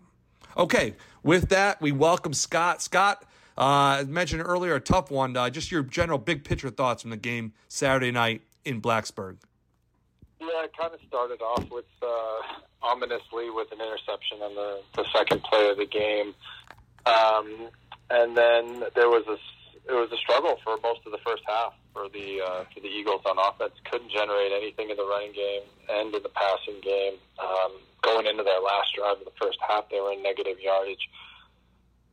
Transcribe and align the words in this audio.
Okay, 0.57 0.95
with 1.23 1.51
that, 1.51 1.83
we 1.83 1.93
welcome 1.93 2.33
Scott. 2.33 2.81
Scott, 2.81 3.27
uh, 3.57 3.99
as 4.01 4.09
mentioned 4.09 4.43
earlier, 4.45 4.75
a 4.75 4.81
tough 4.81 5.11
one. 5.11 5.37
Uh, 5.37 5.51
just 5.51 5.71
your 5.71 5.83
general 5.83 6.19
big 6.19 6.45
picture 6.45 6.71
thoughts 6.71 7.03
from 7.03 7.11
the 7.11 7.17
game 7.17 7.53
Saturday 7.69 8.11
night 8.11 8.43
in 8.65 8.81
Blacksburg. 8.81 9.37
Yeah, 10.41 10.65
it 10.65 10.77
kind 10.77 10.93
of 10.93 11.01
started 11.07 11.41
off 11.41 11.71
with 11.71 11.85
uh, 12.03 12.59
ominously 12.83 13.51
with 13.51 13.71
an 13.73 13.81
interception 13.81 14.39
on 14.43 14.55
the, 14.55 14.81
the 14.95 15.05
second 15.13 15.43
play 15.43 15.71
of 15.71 15.77
the 15.77 15.87
game. 15.87 16.35
Um, 17.07 17.69
and 18.11 18.37
then 18.37 18.85
there 18.95 19.09
was 19.09 19.25
a 19.29 19.39
it 19.87 19.93
was 19.93 20.11
a 20.13 20.17
struggle 20.17 20.59
for 20.65 20.79
most 20.83 21.01
of 21.05 21.13
the 21.13 21.21
first 21.27 21.43
half 21.47 21.75
for 21.93 22.09
the 22.09 22.41
uh, 22.41 22.65
for 22.73 22.81
the 22.81 22.89
Eagles 22.89 23.23
on 23.27 23.37
offense. 23.39 23.75
Couldn't 23.91 24.11
generate 24.11 24.53
anything 24.53 24.91
in 24.91 24.97
the 24.97 25.05
running 25.05 25.33
game 25.33 25.63
and 25.89 26.15
in 26.15 26.23
the 26.23 26.31
passing 26.31 26.81
game. 26.83 27.15
Um, 27.39 27.73
going 28.03 28.27
into 28.27 28.43
their 28.43 28.61
last 28.61 28.95
drive 28.95 29.19
of 29.19 29.25
the 29.25 29.37
first 29.41 29.59
half, 29.67 29.89
they 29.91 30.01
were 30.01 30.13
in 30.13 30.23
negative 30.23 30.61
yardage 30.61 31.09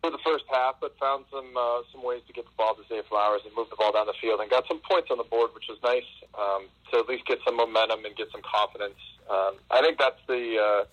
for 0.01 0.09
the 0.09 0.17
first 0.25 0.45
half, 0.49 0.75
but 0.81 0.97
found 0.97 1.25
some 1.31 1.55
uh, 1.55 1.85
some 1.93 2.03
ways 2.03 2.21
to 2.25 2.33
get 2.33 2.45
the 2.45 2.55
ball 2.57 2.73
to 2.73 2.81
Zay 2.89 3.01
Flowers 3.07 3.41
and 3.45 3.53
move 3.55 3.69
the 3.69 3.77
ball 3.77 3.93
down 3.93 4.07
the 4.07 4.17
field 4.19 4.41
and 4.41 4.49
got 4.49 4.67
some 4.67 4.81
points 4.81 5.09
on 5.11 5.17
the 5.17 5.29
board, 5.29 5.53
which 5.53 5.69
was 5.69 5.77
nice 5.83 6.09
um, 6.33 6.65
to 6.91 6.99
at 6.99 7.07
least 7.07 7.25
get 7.25 7.37
some 7.45 7.55
momentum 7.55 8.03
and 8.03 8.15
get 8.17 8.27
some 8.31 8.41
confidence. 8.41 8.97
Um, 9.29 9.61
I 9.69 9.81
think 9.81 9.99
that's 10.01 10.19
the 10.27 10.57
uh, 10.57 10.83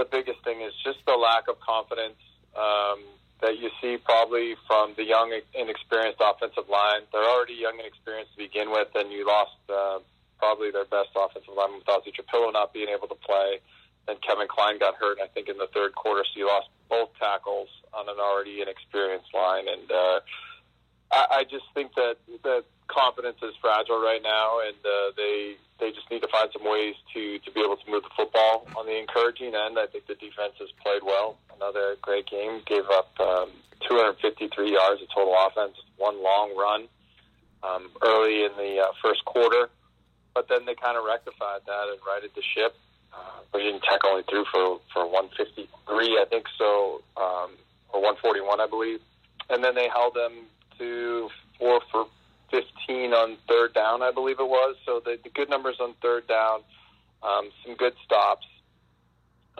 the 0.00 0.08
biggest 0.08 0.42
thing 0.44 0.62
is 0.62 0.72
just 0.82 0.98
the 1.06 1.12
lack 1.12 1.46
of 1.48 1.60
confidence. 1.60 2.18
Um, 2.56 3.04
that 3.40 3.58
you 3.58 3.70
see 3.80 3.96
probably 4.02 4.56
from 4.66 4.94
the 4.96 5.04
young, 5.04 5.30
inexperienced 5.54 6.18
offensive 6.18 6.68
line. 6.68 7.06
They're 7.12 7.22
already 7.22 7.54
young 7.54 7.78
and 7.78 7.86
experienced 7.86 8.32
to 8.32 8.38
begin 8.38 8.72
with, 8.72 8.88
and 8.96 9.12
you 9.12 9.26
lost 9.26 9.54
uh, 9.70 9.98
probably 10.38 10.72
their 10.72 10.86
best 10.86 11.10
offensive 11.14 11.54
lineman 11.54 11.78
with 11.78 11.86
Ozzy 11.86 12.10
Trapilo 12.10 12.52
not 12.52 12.72
being 12.72 12.88
able 12.88 13.06
to 13.06 13.14
play. 13.14 13.60
And 14.08 14.20
Kevin 14.22 14.48
Cline 14.48 14.78
got 14.78 14.94
hurt, 14.94 15.18
I 15.22 15.26
think, 15.28 15.48
in 15.48 15.58
the 15.58 15.68
third 15.74 15.94
quarter, 15.94 16.24
so 16.24 16.38
you 16.38 16.46
lost 16.46 16.68
both 16.88 17.10
tackles 17.20 17.68
on 17.92 18.08
an 18.08 18.16
already 18.18 18.62
inexperienced 18.62 19.32
line. 19.34 19.68
And 19.68 19.90
uh, 19.92 20.20
I, 21.12 21.26
I 21.30 21.44
just 21.44 21.64
think 21.74 21.94
that 21.94 22.16
that 22.42 22.64
confidence 22.88 23.36
is 23.42 23.54
fragile 23.60 24.00
right 24.00 24.22
now, 24.22 24.60
and 24.66 24.76
uh, 24.84 25.12
they 25.16 25.56
they 25.78 25.92
just 25.92 26.10
need 26.10 26.22
to 26.22 26.28
find 26.28 26.48
some 26.52 26.64
ways 26.64 26.94
to 27.14 27.38
to 27.38 27.50
be 27.52 27.60
able 27.60 27.76
to 27.76 27.90
move 27.90 28.02
the 28.02 28.10
football. 28.16 28.66
On 28.76 28.86
the 28.86 28.98
encouraging 28.98 29.54
end, 29.54 29.78
I 29.78 29.86
think 29.86 30.06
the 30.06 30.14
defense 30.16 30.54
has 30.58 30.68
played 30.82 31.02
well. 31.04 31.36
Another 31.54 31.96
great 32.00 32.26
game. 32.26 32.62
Gave 32.66 32.88
up 32.90 33.12
um, 33.20 33.50
253 33.86 34.72
yards 34.72 35.02
of 35.02 35.08
total 35.14 35.36
offense, 35.36 35.76
one 35.96 36.22
long 36.22 36.56
run 36.56 36.88
um, 37.62 37.90
early 38.02 38.44
in 38.44 38.52
the 38.56 38.80
uh, 38.80 38.92
first 39.02 39.24
quarter, 39.24 39.68
but 40.34 40.48
then 40.48 40.64
they 40.66 40.74
kind 40.74 40.96
of 40.96 41.04
rectified 41.04 41.60
that 41.66 41.88
and 41.90 41.98
righted 42.06 42.30
the 42.34 42.42
ship. 42.42 42.74
Uh, 43.12 43.40
Virginia 43.52 43.80
Tech 43.88 44.00
only 44.04 44.22
threw 44.28 44.44
for 44.52 44.80
for 44.92 45.06
153, 45.06 45.68
I 46.20 46.24
think 46.28 46.46
so, 46.58 47.02
um, 47.16 47.50
or 47.90 48.00
141, 48.02 48.60
I 48.60 48.66
believe, 48.66 49.00
and 49.50 49.62
then 49.62 49.74
they 49.74 49.88
held 49.88 50.14
them 50.14 50.46
to 50.78 51.28
four 51.58 51.80
for 51.90 52.06
15 52.50 53.12
on 53.12 53.36
third 53.48 53.74
down, 53.74 54.02
I 54.02 54.10
believe 54.10 54.40
it 54.40 54.48
was. 54.48 54.76
So 54.86 55.00
the, 55.04 55.18
the 55.22 55.30
good 55.30 55.50
numbers 55.50 55.76
on 55.80 55.94
third 56.00 56.26
down, 56.26 56.60
um, 57.22 57.50
some 57.64 57.76
good 57.76 57.92
stops, 58.04 58.46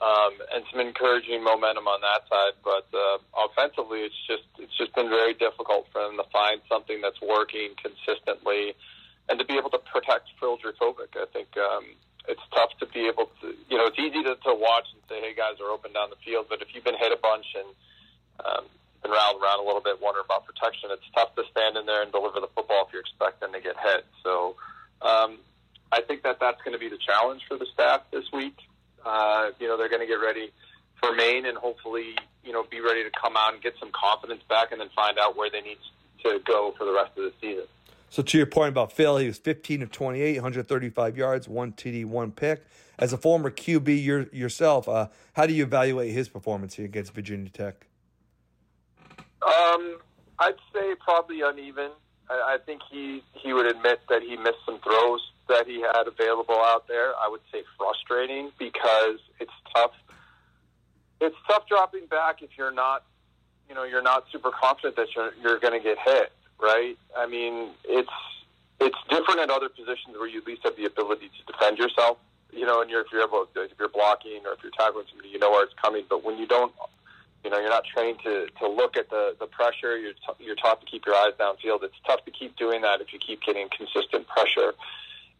um, 0.01 0.39
and 0.55 0.65
some 0.71 0.81
encouraging 0.81 1.43
momentum 1.43 1.87
on 1.87 2.01
that 2.01 2.29
side. 2.29 2.55
But 2.63 2.87
uh, 2.97 3.19
offensively, 3.37 4.01
it's 4.01 4.19
just 4.27 4.47
it's 4.59 4.77
just 4.77 4.95
been 4.95 5.09
very 5.09 5.35
difficult 5.35 5.87
for 5.93 6.03
them 6.03 6.17
to 6.17 6.25
find 6.33 6.61
something 6.69 7.01
that's 7.01 7.21
working 7.21 7.75
consistently, 7.83 8.75
and 9.29 9.39
to 9.39 9.45
be 9.45 9.59
able 9.59 9.71
to 9.71 9.79
protect 9.79 10.31
Phil 10.41 10.59
Jurkovec. 10.59 11.17
I 11.17 11.27
think 11.33 11.49
um, 11.59 11.85
it's 12.29 12.43
tough 12.55 12.71
to 12.81 12.87
be 12.87 13.09
able 13.09 13.31
to, 13.41 13.55
you 13.69 13.77
know, 13.77 13.87
it's 13.87 13.99
easy 13.99 14.23
to, 14.23 14.37
to 14.37 14.53
watch 14.55 14.87
and 14.93 15.03
say, 15.09 15.21
hey 15.21 15.35
guys 15.35 15.61
are 15.61 15.71
open 15.71 15.93
down 15.93 16.11
the 16.11 16.21
field, 16.25 16.47
but 16.49 16.61
if 16.61 16.69
you've 16.75 16.85
been 16.85 16.99
hit 16.99 17.13
a 17.13 17.17
bunch 17.17 17.47
and 17.57 17.69
um, 18.45 18.65
been 19.03 19.11
rattled 19.11 19.43
around 19.43 19.61
a 19.61 19.67
little 19.67 19.81
bit, 19.81 20.01
wondering 20.01 20.25
about 20.25 20.47
protection. 20.47 20.91
It's 20.93 21.07
tough 21.15 21.35
to 21.37 21.43
stand 21.51 21.77
in 21.77 21.87
there 21.87 22.03
and 22.03 22.13
deliver 22.13 22.41
the 22.41 22.49
football 22.55 22.87
if 22.87 22.93
you're 22.93 23.03
expecting 23.03 23.53
to 23.53 23.61
get 23.61 23.77
hit. 23.79 24.05
So 24.23 24.57
um, 25.03 25.39
I 25.93 26.03
think 26.03 26.23
that 26.23 26.39
that's 26.41 26.61
going 26.63 26.73
to 26.73 26.79
be 26.79 26.89
the 26.89 26.99
challenge 26.99 27.43
for 27.49 27.57
the 27.57 27.67
staff 27.73 28.03
this 28.11 28.25
week. 28.33 28.57
Uh, 29.05 29.51
you 29.59 29.69
know, 29.69 29.77
they're 29.77 29.89
going 29.89 30.03
to 30.03 30.07
get 30.07 30.21
ready 30.21 30.51
for 31.01 31.15
Maine 31.15 31.47
and 31.47 31.57
hopefully, 31.57 32.17
you 32.45 32.53
know, 32.53 32.65
be 32.65 32.81
ready 32.81 33.05
to 33.05 33.11
come 33.11 33.37
out 33.37 33.55
and 33.55 33.63
get 33.63 33.75
some 33.79 33.91
confidence 33.93 34.43
back 34.49 34.73
and 34.73 34.81
then 34.81 34.91
find 34.95 35.19
out 35.19 35.37
where 35.37 35.51
they 35.51 35.61
need 35.61 35.79
to 36.25 36.41
go 36.45 36.75
for 36.77 36.85
the 36.85 36.93
rest 36.93 37.17
of 37.17 37.25
the 37.25 37.33
season. 37.41 37.67
So 38.11 38.23
to 38.23 38.39
your 38.39 38.47
point 38.47 38.71
about 38.71 38.93
Phil, 38.93 39.19
he 39.19 39.27
was 39.27 39.39
15 39.39 39.83
of 39.83 39.91
28, 39.91 40.37
135 40.37 41.17
yards, 41.17 41.49
one 41.49 41.73
TD, 41.73 42.07
one 42.07 42.33
pick. 42.33 42.65
As 42.99 43.13
a 43.13 43.19
former 43.19 43.51
QB 43.51 44.03
your, 44.03 44.23
yourself, 44.33 44.89
uh, 44.89 45.09
how 45.35 45.47
do 45.47 45.53
you 45.53 45.63
evaluate 45.63 46.13
his 46.13 46.29
performance 46.29 46.75
here 46.75 46.87
against 46.87 47.15
Virginia 47.15 47.51
Tech? 47.51 47.87
Um, 49.43 49.99
I'd 50.39 50.55
say 50.73 50.95
probably 51.05 51.43
uneven. 51.43 51.91
I, 52.29 52.55
I 52.55 52.59
think 52.65 52.83
he 52.91 53.23
he 53.33 53.53
would 53.53 53.67
admit 53.67 54.01
that 54.09 54.23
he 54.23 54.37
missed 54.37 54.59
some 54.67 54.81
throws 54.81 55.21
that 55.49 55.67
he 55.67 55.81
had 55.81 56.07
available 56.07 56.57
out 56.57 56.89
there. 56.89 57.13
I 57.17 57.29
would 57.29 57.41
say 57.53 57.63
frustrating 57.79 58.51
because 58.59 59.19
it's 59.39 59.53
tough. 59.75 59.93
It's 61.21 61.37
tough 61.49 61.67
dropping 61.69 62.07
back 62.07 62.43
if 62.43 62.51
you're 62.59 62.73
not, 62.73 63.05
you 63.69 63.75
know, 63.75 63.85
you're 63.85 64.03
not 64.03 64.25
super 64.33 64.51
confident 64.51 64.97
that 64.97 65.09
you're 65.15 65.33
you're 65.41 65.61
going 65.61 65.81
to 65.81 65.81
get 65.81 65.99
hit, 66.05 66.33
right? 66.61 66.99
I 67.17 67.27
mean, 67.27 67.71
it's 67.85 68.11
it's 68.81 68.99
different 69.09 69.41
at 69.41 69.51
other 69.51 69.69
positions 69.69 70.17
where 70.17 70.29
you 70.29 70.39
at 70.41 70.47
least 70.47 70.63
have 70.65 70.77
the 70.77 70.85
ability 70.85 71.29
to 71.29 71.53
defend 71.53 71.79
yourself. 71.79 72.19
You 72.51 72.65
know, 72.65 72.81
and 72.81 72.91
you're, 72.91 73.03
if 73.03 73.09
you're 73.13 73.23
able, 73.23 73.47
if 73.55 73.71
you're 73.79 73.89
blocking 73.89 74.41
or 74.47 74.53
if 74.53 74.63
you're 74.63 74.73
tackling 74.73 75.05
somebody, 75.11 75.29
you 75.29 75.39
know 75.39 75.51
where 75.51 75.65
it's 75.65 75.75
coming. 75.75 76.05
But 76.09 76.25
when 76.25 76.39
you 76.39 76.47
don't 76.47 76.73
you 77.45 77.51
know, 77.51 77.59
you're 77.61 77.71
not 77.71 77.85
trained 77.85 78.19
to, 78.25 78.49
to 78.59 78.69
look 78.69 78.97
at 78.97 79.11
the, 79.11 79.37
the 79.39 79.47
pressure. 79.47 79.97
You're, 79.97 80.13
t- 80.13 80.45
you're 80.45 80.57
taught 80.57 80.81
to 80.81 80.87
keep 80.87 81.07
your 81.07 81.15
eyes 81.15 81.33
downfield. 81.39 81.83
It's 81.83 81.95
tough 82.07 82.25
to 82.25 82.31
keep 82.31 82.57
doing 82.57 82.83
that 82.83 83.01
if 83.01 83.13
you 83.13 83.19
keep 83.19 83.43
getting 83.43 83.69
consistent 83.75 84.27
pressure. 84.27 84.75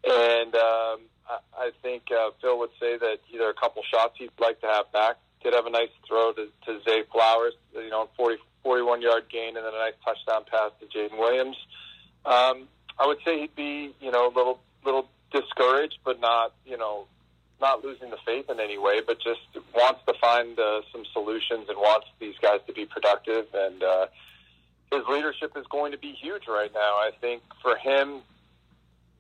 And 0.05 0.55
um, 0.55 1.01
I, 1.29 1.39
I 1.57 1.71
think 1.83 2.05
uh, 2.13 2.31
Phil 2.41 2.59
would 2.59 2.71
say 2.81 2.97
that 2.99 3.19
either 3.33 3.49
a 3.51 3.55
couple 3.55 3.83
shots 3.83 4.15
he'd 4.19 4.31
like 4.39 4.61
to 4.61 4.67
have 4.67 4.91
back. 4.93 5.17
Did 5.43 5.55
have 5.55 5.67
a 5.67 5.71
nice 5.71 5.91
throw 6.07 6.33
to, 6.33 6.49
to 6.67 6.81
Zay 6.83 7.03
Flowers, 7.13 7.55
you 7.75 7.91
know, 7.91 8.09
40, 8.17 8.39
41 8.69 9.01
yard 9.01 9.25
gain, 9.33 9.57
and 9.57 9.65
then 9.65 9.73
a 9.73 9.79
nice 9.79 9.95
touchdown 10.05 10.45
pass 10.45 10.73
to 10.79 10.87
Jaden 10.87 11.19
Williams. 11.19 11.57
Um, 12.27 12.69
I 12.99 13.07
would 13.07 13.17
say 13.25 13.41
he'd 13.41 13.57
be, 13.57 13.95
you 13.99 14.11
know, 14.11 14.29
a 14.29 14.33
little 14.35 14.61
little 14.85 15.09
discouraged, 15.33 15.99
but 16.05 16.21
not, 16.21 16.53
you 16.67 16.77
know, 16.77 17.07
not 17.63 17.83
losing 17.83 18.11
the 18.11 18.19
faith 18.27 18.51
in 18.51 18.61
any 18.61 18.77
way, 18.77 19.01
but 19.01 19.17
just 19.21 19.41
wants 19.75 20.01
to 20.07 20.13
find 20.21 20.61
uh, 20.61 20.83
some 20.93 21.05
solutions 21.15 21.71
and 21.71 21.79
wants 21.79 22.09
these 22.21 22.35
guys 22.43 22.61
to 22.67 22.75
be 22.75 22.85
productive. 22.85 23.47
And 23.55 23.83
uh, 23.83 24.07
his 24.93 25.01
leadership 25.09 25.53
is 25.57 25.65
going 25.71 25.93
to 25.93 25.99
be 25.99 26.13
huge 26.13 26.43
right 26.47 26.71
now. 26.75 26.97
I 26.97 27.11
think 27.23 27.41
for 27.63 27.75
him, 27.77 28.21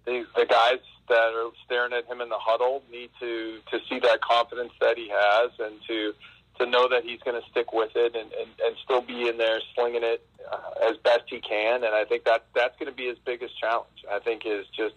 the, 0.05 0.27
the 0.37 0.45
guys 0.45 0.81
that 1.09 1.33
are 1.35 1.51
staring 1.65 1.95
at 1.95 2.05
him 2.05 2.21
in 2.21 2.29
the 2.29 2.39
huddle 2.39 2.83
need 2.93 3.09
to 3.19 3.61
to 3.71 3.79
see 3.89 3.99
that 4.01 4.21
confidence 4.21 4.73
that 4.83 4.99
he 4.99 5.09
has 5.09 5.53
and 5.59 5.81
to 5.89 6.13
to 6.59 6.67
know 6.67 6.89
that 6.89 7.05
he's 7.05 7.21
going 7.21 7.41
to 7.41 7.49
stick 7.51 7.73
with 7.73 7.91
it 7.95 8.15
and, 8.15 8.31
and, 8.33 8.51
and 8.65 8.77
still 8.85 9.01
be 9.01 9.29
in 9.29 9.39
there 9.39 9.61
slinging 9.75 10.03
it 10.03 10.27
uh, 10.51 10.89
as 10.91 10.97
best 10.99 11.23
he 11.27 11.41
can. 11.41 11.85
And 11.85 11.95
I 11.95 12.05
think 12.05 12.25
that 12.25 12.47
that's 12.55 12.79
going 12.79 12.91
to 12.91 12.97
be 12.97 13.07
his 13.07 13.19
biggest 13.25 13.59
challenge. 13.59 14.05
I 14.11 14.19
think 14.19 14.43
is 14.45 14.67
just 14.77 14.95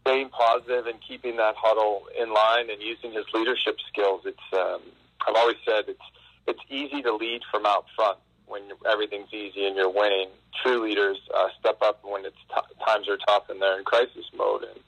staying 0.00 0.30
positive 0.30 0.86
and 0.86 0.98
keeping 1.06 1.36
that 1.36 1.54
huddle 1.56 2.06
in 2.18 2.32
line 2.32 2.70
and 2.70 2.82
using 2.82 3.12
his 3.12 3.24
leadership 3.32 3.78
skills. 3.88 4.22
It's 4.24 4.38
um, 4.52 4.80
I've 5.26 5.36
always 5.36 5.56
said 5.64 5.84
it's 5.88 6.00
it's 6.46 6.60
easy 6.68 7.02
to 7.02 7.14
lead 7.14 7.42
from 7.50 7.66
out 7.66 7.86
front 7.94 8.18
when 8.46 8.62
everything's 8.90 9.32
easy 9.32 9.66
and 9.66 9.76
you're 9.76 9.88
winning. 9.90 10.28
True 10.62 10.82
leaders 10.84 11.18
uh, 11.34 11.48
step 11.58 11.78
up 11.82 12.00
when 12.04 12.24
it's 12.24 12.36
t- 12.48 12.84
times 12.84 13.08
are 13.08 13.16
tough 13.26 13.48
and 13.48 13.62
they're 13.62 13.78
in 13.78 13.84
crisis 13.84 14.26
mode. 14.36 14.64
And 14.64 14.80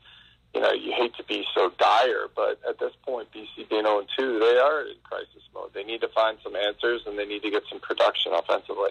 you 0.55 0.61
know, 0.61 0.73
you 0.73 0.93
hate 0.93 1.15
to 1.17 1.25
be 1.25 1.45
so 1.55 1.73
dire, 1.79 2.29
but 2.35 2.61
at 2.69 2.79
this 2.79 2.93
point, 3.05 3.29
BC 3.33 3.69
being 3.69 3.85
0 3.85 4.07
2, 4.17 4.39
they 4.39 4.59
are 4.59 4.83
in 4.83 4.95
crisis 5.03 5.43
mode. 5.53 5.71
They 5.75 5.83
need 5.83 6.01
to 6.03 6.09
find 6.09 6.39
some 6.43 6.55
answers 6.55 7.03
and 7.07 7.19
they 7.19 7.27
need 7.27 7.43
to 7.43 7.51
get 7.51 7.65
some 7.69 7.81
production 7.81 8.33
offensively. 8.33 8.91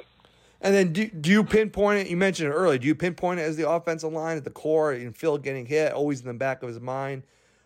And 0.60 0.74
then 0.74 0.94
do, 0.94 1.07
do 1.07 1.30
you 1.30 1.44
pinpoint 1.44 2.00
it? 2.00 2.07
You 2.07 2.18
mentioned 2.18 2.50
it 2.50 2.54
earlier. 2.54 2.77
Do 2.77 2.88
you 2.88 2.95
pinpoint 2.95 3.39
it 3.39 3.44
as 3.44 3.57
the 3.57 3.69
offensive 3.69 4.12
line 4.12 4.38
at 4.38 4.44
the 4.44 4.50
core 4.50 4.94
and 4.94 5.15
Phil 5.15 5.38
getting 5.38 5.65
hit, 5.65 5.94
always 5.94 6.21
in 6.21 6.27
the 6.27 6.33
back 6.33 6.63
of 6.63 6.69
his 6.69 6.80
mind? 6.80 7.24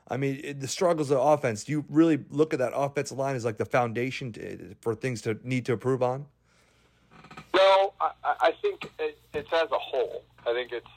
I 0.09 0.17
mean, 0.17 0.41
it, 0.43 0.59
the 0.59 0.67
struggles 0.67 1.11
of 1.11 1.19
offense. 1.19 1.63
Do 1.63 1.73
you 1.73 1.85
really 1.89 2.19
look 2.29 2.53
at 2.53 2.59
that 2.59 2.71
offensive 2.75 3.17
line 3.17 3.35
as 3.35 3.45
like 3.45 3.57
the 3.57 3.65
foundation 3.65 4.31
to, 4.33 4.75
for 4.81 4.95
things 4.95 5.21
to 5.23 5.39
need 5.43 5.65
to 5.65 5.73
improve 5.73 6.01
on? 6.01 6.25
No, 7.53 7.93
I, 8.00 8.11
I 8.23 8.53
think 8.61 8.89
it, 9.00 9.19
it's 9.33 9.51
as 9.53 9.69
a 9.71 9.77
whole. 9.77 10.23
I 10.45 10.53
think 10.53 10.71
it's 10.71 10.88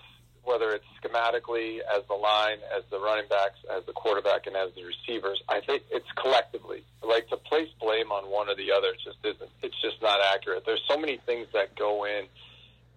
whether 0.44 0.70
it's 0.72 0.84
schematically 1.02 1.78
as 1.96 2.02
the 2.08 2.14
line, 2.14 2.58
as 2.76 2.82
the 2.90 2.98
running 2.98 3.28
backs, 3.28 3.58
as 3.70 3.84
the 3.86 3.92
quarterback, 3.92 4.46
and 4.46 4.56
as 4.56 4.70
the 4.74 4.84
receivers. 4.84 5.42
I 5.48 5.60
think 5.60 5.82
it's 5.90 6.10
collectively. 6.16 6.84
Like 7.02 7.28
to 7.28 7.36
place 7.36 7.68
blame 7.80 8.12
on 8.12 8.30
one 8.30 8.48
or 8.48 8.54
the 8.54 8.72
other 8.72 8.92
just 9.02 9.18
isn't. 9.24 9.50
It's 9.62 9.80
just 9.82 10.00
not 10.02 10.20
accurate. 10.34 10.64
There's 10.66 10.82
so 10.88 10.96
many 10.96 11.18
things 11.26 11.46
that 11.52 11.76
go 11.76 12.04
in 12.04 12.26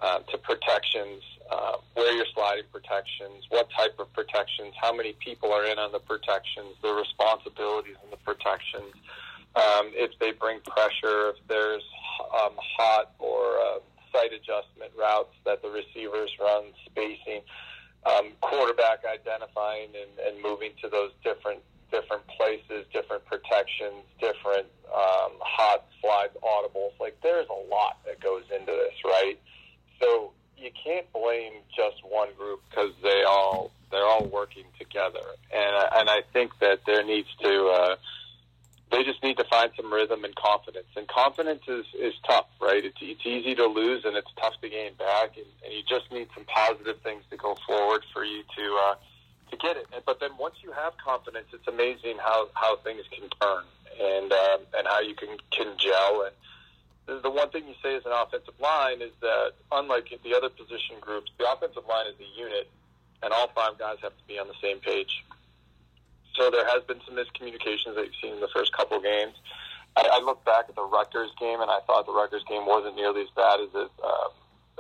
uh, 0.01 0.19
to 0.19 0.37
protections, 0.37 1.23
uh, 1.51 1.77
where 1.93 2.13
you're 2.13 2.25
sliding 2.33 2.65
protections, 2.71 3.45
what 3.49 3.69
type 3.71 3.95
of 3.99 4.11
protections, 4.13 4.73
how 4.81 4.93
many 4.93 5.13
people 5.13 5.51
are 5.51 5.65
in 5.65 5.79
on 5.79 5.91
the 5.91 5.99
protections, 5.99 6.75
the 6.81 6.91
responsibilities 6.93 7.95
in 8.03 8.09
the 8.09 8.17
protections. 8.17 8.93
Um, 9.55 9.91
if 9.93 10.11
they 10.19 10.31
bring 10.31 10.59
pressure, 10.61 11.29
if 11.29 11.35
there's 11.47 11.83
um, 12.33 12.53
hot 12.77 13.11
or 13.19 13.59
uh, 13.59 13.72
sight 14.23 14.33
adjustment 14.33 14.91
routes 14.97 15.33
that 15.45 15.61
the 15.61 15.69
receivers 15.69 16.31
run, 16.39 16.65
spacing, 16.85 17.41
um, 18.05 18.31
quarterback 18.41 19.03
identifying 19.05 19.89
and, 19.95 20.11
and 20.27 20.43
moving 20.43 20.71
to 20.81 20.89
those 20.89 21.11
different 21.23 21.59
different 21.91 22.25
places, 22.25 22.85
different 22.91 23.23
protections, 23.25 24.01
different 24.19 24.65
um, 24.89 25.31
hot 25.39 25.85
slides, 26.01 26.33
audibles. 26.41 26.91
Like 26.99 27.15
there's 27.21 27.47
a 27.49 27.69
lot 27.69 27.99
that 28.05 28.19
goes 28.19 28.43
into 28.49 28.71
this, 28.71 28.97
right? 29.05 29.39
So 30.01 30.31
you 30.57 30.71
can't 30.83 31.11
blame 31.13 31.53
just 31.75 32.01
one 32.03 32.29
group 32.35 32.61
because 32.69 32.91
they 33.03 33.23
all 33.27 33.71
they're 33.91 34.05
all 34.05 34.25
working 34.25 34.65
together, 34.79 35.23
and 35.53 35.75
and 35.95 36.09
I 36.09 36.21
think 36.33 36.51
that 36.59 36.79
there 36.85 37.03
needs 37.03 37.29
to. 37.41 37.67
Uh, 37.67 37.95
they 38.91 39.03
just 39.03 39.23
need 39.23 39.37
to 39.37 39.43
find 39.49 39.71
some 39.75 39.91
rhythm 39.91 40.23
and 40.23 40.35
confidence. 40.35 40.85
And 40.95 41.07
confidence 41.07 41.63
is, 41.67 41.83
is 41.99 42.13
tough? 42.29 42.45
It's, 43.23 43.45
easy 43.45 43.55
to 43.55 43.65
lose 43.65 44.05
and 44.05 44.17
it's 44.17 44.31
tough 44.39 44.59
to 44.61 44.69
gain 44.69 44.93
back. 44.95 45.37
And, 45.37 45.45
and 45.63 45.73
you 45.73 45.81
just 45.87 46.11
need 46.11 46.27
some 46.35 46.45
positive 46.45 46.99
things 47.01 47.23
to 47.31 47.37
go 47.37 47.55
forward 47.65 48.03
for 48.13 48.23
you 48.23 48.43
to 48.57 48.79
uh, 48.89 48.95
to 49.51 49.57
get 49.57 49.77
it. 49.77 49.87
But 50.05 50.19
then 50.19 50.31
once 50.37 50.55
you 50.61 50.71
have 50.71 50.93
confidence, 50.97 51.47
it's 51.53 51.67
amazing 51.67 52.17
how, 52.17 52.49
how 52.53 52.77
things 52.77 53.03
can 53.11 53.29
turn 53.39 53.63
and 54.01 54.31
um, 54.31 54.59
and 54.77 54.87
how 54.87 54.99
you 54.99 55.15
can 55.15 55.37
can 55.51 55.77
gel. 55.77 56.27
And 57.07 57.23
the 57.23 57.29
one 57.29 57.49
thing 57.49 57.67
you 57.67 57.75
say 57.81 57.95
as 57.95 58.05
an 58.05 58.11
offensive 58.11 58.59
line 58.59 59.01
is 59.01 59.11
that 59.21 59.53
unlike 59.71 60.09
the 60.23 60.35
other 60.35 60.49
position 60.49 60.97
groups, 61.01 61.31
the 61.37 61.49
offensive 61.51 61.83
line 61.87 62.07
is 62.07 62.15
a 62.19 62.39
unit, 62.39 62.69
and 63.21 63.33
all 63.33 63.49
five 63.55 63.77
guys 63.77 63.97
have 64.01 64.15
to 64.17 64.23
be 64.27 64.39
on 64.39 64.47
the 64.47 64.59
same 64.61 64.79
page. 64.79 65.23
So 66.35 66.49
there 66.49 66.65
has 66.65 66.83
been 66.83 66.99
some 67.05 67.15
miscommunications 67.15 67.95
that 67.95 68.05
you've 68.05 68.15
seen 68.21 68.33
in 68.33 68.41
the 68.41 68.49
first 68.53 68.73
couple 68.73 68.99
games. 68.99 69.35
I, 69.95 70.19
I 70.19 70.19
look 70.25 70.43
back 70.45 70.65
at 70.69 70.75
the 70.75 70.83
Rutgers 70.85 71.31
game, 71.39 71.61
and 71.61 71.69
I 71.69 71.79
thought 71.85 72.05
the 72.05 72.13
Rutgers 72.13 72.43
game 72.49 72.65
wasn't 72.65 72.95
nearly 72.95 73.21
as 73.21 73.31
bad 73.35 73.61
as 73.61 73.69
it 73.73 73.91
uh, 74.01 74.29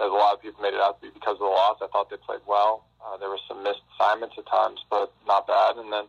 as 0.01 0.09
a 0.09 0.17
lot 0.17 0.33
of 0.33 0.41
people 0.41 0.61
made 0.61 0.73
it 0.73 0.81
out 0.81 0.97
to 1.01 1.07
be 1.07 1.13
because 1.13 1.37
of 1.37 1.45
the 1.45 1.53
loss. 1.53 1.77
I 1.81 1.87
thought 1.87 2.09
they 2.09 2.17
played 2.17 2.41
well. 2.47 2.85
Uh, 2.97 3.17
there 3.17 3.29
were 3.29 3.41
some 3.47 3.61
missed 3.61 3.85
assignments 3.93 4.35
at 4.37 4.47
times, 4.47 4.81
but 4.89 5.13
not 5.27 5.45
bad. 5.45 5.77
And 5.77 5.93
then 5.93 6.05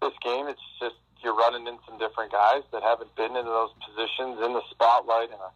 this 0.00 0.14
game, 0.22 0.46
it's 0.46 0.62
just 0.78 0.94
you're 1.22 1.34
running 1.34 1.66
in 1.66 1.78
some 1.88 1.98
different 1.98 2.30
guys 2.30 2.62
that 2.70 2.82
haven't 2.82 3.10
been 3.16 3.34
into 3.34 3.50
those 3.50 3.74
positions 3.82 4.38
in 4.38 4.54
the 4.54 4.62
spotlight 4.70 5.34
in 5.34 5.40
a 5.42 5.50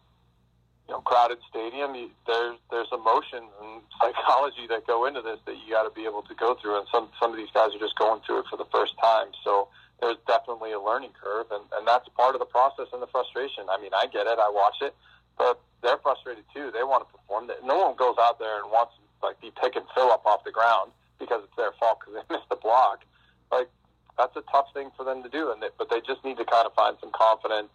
you 0.87 0.93
know 0.93 1.01
crowded 1.07 1.39
stadium. 1.47 1.95
You, 1.95 2.11
there's 2.27 2.59
there's 2.67 2.91
emotions 2.91 3.47
and 3.63 3.79
psychology 3.99 4.67
that 4.67 4.85
go 4.87 5.05
into 5.05 5.21
this 5.21 5.39
that 5.45 5.55
you 5.55 5.71
got 5.71 5.87
to 5.87 5.93
be 5.95 6.03
able 6.03 6.23
to 6.23 6.35
go 6.35 6.55
through, 6.59 6.83
and 6.83 6.87
some 6.91 7.07
some 7.21 7.31
of 7.31 7.37
these 7.37 7.51
guys 7.53 7.71
are 7.71 7.79
just 7.79 7.95
going 7.95 8.19
through 8.27 8.43
it 8.43 8.47
for 8.51 8.57
the 8.57 8.67
first 8.75 8.93
time. 8.99 9.31
So 9.43 9.69
there's 10.03 10.19
definitely 10.27 10.75
a 10.75 10.81
learning 10.83 11.15
curve, 11.15 11.47
and 11.55 11.63
and 11.79 11.87
that's 11.87 12.03
part 12.19 12.35
of 12.35 12.43
the 12.43 12.51
process 12.51 12.91
and 12.91 13.01
the 13.01 13.07
frustration. 13.07 13.71
I 13.71 13.79
mean, 13.79 13.95
I 13.95 14.11
get 14.11 14.27
it, 14.27 14.35
I 14.35 14.51
watch 14.51 14.83
it, 14.83 14.93
but 15.39 15.63
they're 15.79 15.97
frustrated 16.03 16.43
too. 16.53 16.71
They 16.75 16.83
want 16.83 17.07
to 17.07 17.09
perform. 17.15 17.47
No 17.63 17.79
one 17.79 17.95
goes 17.95 18.19
out 18.19 18.37
there 18.37 18.59
and 18.59 18.67
wants 18.67 18.99
to 18.99 19.01
like 19.23 19.39
be 19.39 19.55
picking 19.55 19.87
Phil 19.95 20.11
up 20.11 20.27
off 20.27 20.43
the 20.43 20.51
ground 20.51 20.91
because 21.19 21.39
it's 21.47 21.55
their 21.55 21.71
fault 21.79 22.03
because 22.03 22.19
they 22.19 22.25
missed 22.35 22.51
the 22.51 22.59
block. 22.59 23.07
Like 23.47 23.71
that's 24.19 24.35
a 24.35 24.43
tough 24.51 24.67
thing 24.75 24.91
for 24.99 25.07
them 25.07 25.23
to 25.23 25.29
do, 25.29 25.51
and 25.51 25.63
they, 25.63 25.71
but 25.79 25.89
they 25.89 26.03
just 26.03 26.19
need 26.27 26.35
to 26.37 26.45
kind 26.45 26.67
of 26.67 26.75
find 26.75 26.99
some 26.99 27.11
confidence 27.15 27.71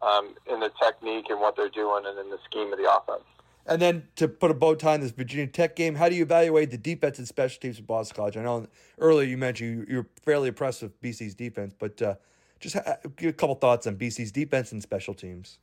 um, 0.00 0.34
in 0.48 0.60
the 0.60 0.72
technique 0.80 1.28
and 1.28 1.38
what 1.40 1.52
they're 1.52 1.68
doing 1.68 2.08
and 2.08 2.18
in 2.18 2.30
the 2.30 2.40
scheme 2.48 2.72
of 2.72 2.78
the 2.80 2.88
offense. 2.88 3.28
And 3.66 3.82
then 3.82 4.08
to 4.16 4.28
put 4.28 4.50
a 4.50 4.54
bow 4.54 4.74
tie 4.74 4.94
on 4.94 5.00
this 5.00 5.10
Virginia 5.10 5.46
Tech 5.46 5.76
game, 5.76 5.94
how 5.94 6.08
do 6.08 6.14
you 6.14 6.22
evaluate 6.22 6.70
the 6.70 6.78
defense 6.78 7.18
and 7.18 7.28
special 7.28 7.60
teams 7.60 7.78
of 7.78 7.86
Boston 7.86 8.16
College? 8.16 8.36
I 8.36 8.42
know 8.42 8.66
earlier 8.98 9.28
you 9.28 9.36
mentioned 9.36 9.86
you, 9.88 10.00
are 10.00 10.06
fairly 10.24 10.48
impressed 10.48 10.82
with 10.82 11.00
BC's 11.02 11.34
defense, 11.34 11.74
but 11.78 12.00
uh, 12.00 12.14
just 12.60 12.76
a 12.76 12.98
couple 13.32 13.54
thoughts 13.56 13.86
on 13.86 13.96
BC's 13.96 14.32
defense 14.32 14.72
and 14.72 14.82
special 14.82 15.14
teams. 15.14 15.58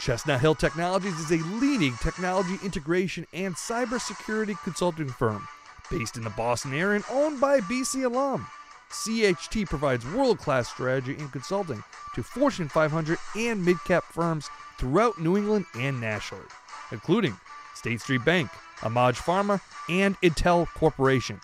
Chestnut 0.00 0.40
Hill 0.40 0.54
Technologies 0.54 1.18
is 1.18 1.30
a 1.30 1.44
leading 1.56 1.94
technology 2.02 2.58
integration 2.64 3.26
and 3.32 3.54
cybersecurity 3.54 4.56
consulting 4.62 5.08
firm 5.08 5.46
based 5.90 6.16
in 6.16 6.24
the 6.24 6.30
Boston 6.30 6.74
area 6.74 6.96
and 6.96 7.04
owned 7.10 7.40
by 7.40 7.60
BC 7.60 8.04
alum. 8.04 8.46
CHT 8.90 9.66
provides 9.66 10.06
world 10.06 10.38
class 10.38 10.68
strategy 10.68 11.16
and 11.18 11.30
consulting 11.32 11.82
to 12.14 12.22
Fortune 12.22 12.68
500 12.68 13.18
and 13.36 13.64
mid 13.64 13.82
cap 13.84 14.04
firms 14.04 14.48
throughout 14.78 15.18
New 15.18 15.36
England 15.36 15.66
and 15.74 16.00
nationally, 16.00 16.44
including 16.92 17.36
State 17.74 18.00
Street 18.00 18.24
Bank, 18.24 18.48
Amag 18.80 19.16
Pharma, 19.16 19.60
and 19.88 20.16
Intel 20.20 20.66
Corporation. 20.74 21.40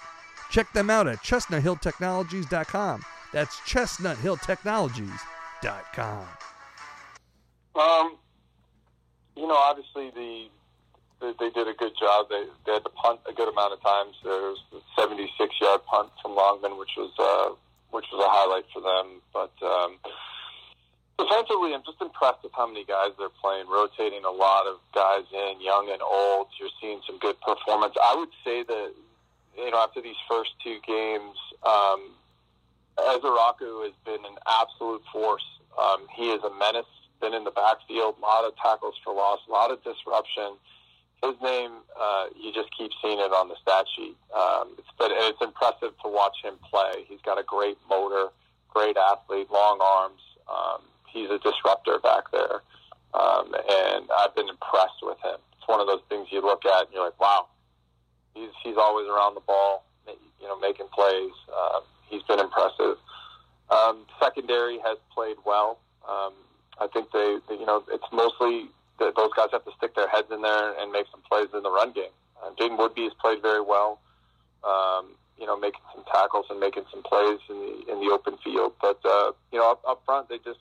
Check 0.50 0.72
them 0.72 0.90
out 0.90 1.06
at 1.08 1.18
chestnuthilltechnologies.com. 1.18 3.02
That's 3.32 3.56
chestnuthilltechnologies.com. 3.60 6.26
Um, 7.74 8.18
you 9.36 9.46
know, 9.46 9.56
obviously 9.56 10.10
the 10.10 10.48
they, 11.22 11.32
they 11.38 11.50
did 11.50 11.68
a 11.68 11.74
good 11.74 11.92
job. 11.98 12.26
They, 12.28 12.44
they 12.66 12.72
had 12.72 12.84
to 12.84 12.90
punt 12.90 13.20
a 13.28 13.32
good 13.32 13.48
amount 13.48 13.72
of 13.72 13.80
times. 13.80 14.16
There 14.24 14.32
was 14.32 14.58
a 14.74 15.00
76 15.00 15.54
yard 15.60 15.80
punt 15.86 16.10
from 16.20 16.34
Longman, 16.34 16.76
which 16.76 16.90
was 16.96 17.12
uh, 17.18 17.54
which 17.90 18.06
was 18.12 18.20
a 18.20 18.28
highlight 18.28 18.66
for 18.72 18.82
them. 18.82 19.22
But 19.32 19.52
um, 19.64 19.96
defensively, 21.18 21.74
I'm 21.74 21.82
just 21.84 22.00
impressed 22.00 22.42
with 22.42 22.52
how 22.52 22.66
many 22.66 22.84
guys 22.84 23.10
they're 23.18 23.34
playing, 23.40 23.68
rotating 23.68 24.24
a 24.24 24.30
lot 24.30 24.66
of 24.66 24.78
guys 24.94 25.24
in, 25.32 25.60
young 25.60 25.90
and 25.90 26.02
old. 26.02 26.48
You're 26.58 26.74
seeing 26.80 27.00
some 27.06 27.18
good 27.18 27.40
performance. 27.40 27.94
I 28.02 28.14
would 28.16 28.32
say 28.44 28.62
that 28.62 28.92
you 29.56 29.70
know 29.70 29.78
after 29.78 30.00
these 30.00 30.18
first 30.28 30.52
two 30.62 30.78
games, 30.86 31.36
um, 31.62 32.12
Ezeiruaku 32.98 33.84
has 33.84 33.94
been 34.04 34.24
an 34.24 34.36
absolute 34.46 35.02
force. 35.12 35.44
Um, 35.78 36.06
he 36.14 36.30
is 36.30 36.42
a 36.44 36.52
menace. 36.54 36.86
Been 37.20 37.34
in 37.34 37.44
the 37.44 37.52
backfield, 37.52 38.16
a 38.18 38.20
lot 38.20 38.44
of 38.44 38.56
tackles 38.56 38.96
for 39.04 39.14
loss, 39.14 39.38
a 39.48 39.52
lot 39.52 39.70
of 39.70 39.78
disruption 39.84 40.58
his 41.22 41.34
name, 41.40 41.70
uh, 41.98 42.26
you 42.38 42.52
just 42.52 42.68
keep 42.76 42.90
seeing 43.00 43.18
it 43.18 43.32
on 43.32 43.48
the 43.48 43.54
stat 43.62 43.86
sheet. 43.94 44.16
Um, 44.34 44.74
it's, 44.76 44.88
but 44.98 45.10
it's 45.14 45.40
impressive 45.40 45.94
to 46.02 46.08
watch 46.10 46.36
him 46.42 46.54
play. 46.68 47.06
He's 47.06 47.20
got 47.22 47.38
a 47.38 47.44
great 47.44 47.78
motor, 47.88 48.28
great 48.68 48.96
athlete, 48.96 49.48
long 49.50 49.78
arms. 49.80 50.20
Um, 50.50 50.82
he's 51.12 51.30
a 51.30 51.38
disruptor 51.38 51.98
back 52.02 52.30
there, 52.32 52.62
um, 53.14 53.54
and 53.54 54.08
I've 54.18 54.34
been 54.34 54.48
impressed 54.48 55.02
with 55.02 55.18
him. 55.22 55.38
It's 55.58 55.68
one 55.68 55.80
of 55.80 55.86
those 55.86 56.02
things 56.08 56.28
you 56.30 56.40
look 56.40 56.64
at 56.64 56.86
and 56.86 56.88
you're 56.92 57.04
like, 57.04 57.20
wow, 57.20 57.46
he's 58.34 58.50
he's 58.62 58.76
always 58.76 59.06
around 59.06 59.34
the 59.34 59.40
ball, 59.40 59.84
you 60.06 60.48
know, 60.48 60.58
making 60.58 60.86
plays. 60.92 61.32
Uh, 61.54 61.80
he's 62.08 62.22
been 62.24 62.40
impressive. 62.40 62.96
Um, 63.70 64.06
secondary 64.20 64.78
has 64.84 64.98
played 65.14 65.36
well. 65.46 65.78
Um, 66.08 66.32
I 66.80 66.88
think 66.88 67.12
they, 67.12 67.38
they, 67.48 67.54
you 67.54 67.66
know, 67.66 67.84
it's 67.90 68.04
mostly 68.12 68.68
that 68.98 69.14
those 69.16 69.30
guys 69.36 69.48
have 69.52 69.64
to 69.64 69.72
stick 69.76 69.94
their 69.94 70.08
heads 70.08 70.28
in 70.30 70.42
there 70.42 70.74
and 70.80 70.92
make 70.92 71.06
some 71.10 71.20
plays 71.30 71.48
in 71.54 71.62
the 71.62 71.70
run 71.70 71.92
game. 71.92 72.12
Uh, 72.42 72.50
Jaden 72.58 72.78
Woodbey 72.78 73.04
has 73.04 73.12
played 73.20 73.40
very 73.40 73.62
well. 73.62 74.00
Um, 74.64 75.14
you 75.38 75.46
know, 75.46 75.58
making 75.58 75.80
some 75.94 76.04
tackles 76.12 76.46
and 76.50 76.60
making 76.60 76.84
some 76.92 77.02
plays 77.02 77.38
in 77.48 77.58
the 77.58 77.92
in 77.92 78.00
the 78.00 78.12
open 78.12 78.36
field. 78.44 78.74
But 78.80 79.00
uh, 79.04 79.32
you 79.50 79.58
know, 79.58 79.72
up, 79.72 79.82
up 79.88 80.02
front, 80.04 80.28
they 80.28 80.38
just 80.38 80.60